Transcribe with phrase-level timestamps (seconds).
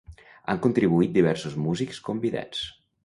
[0.53, 2.65] Han contribuït diversos músics convidats.